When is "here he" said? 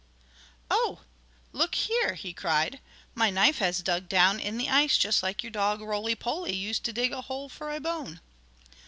1.75-2.33